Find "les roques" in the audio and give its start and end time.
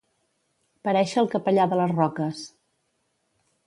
1.83-2.45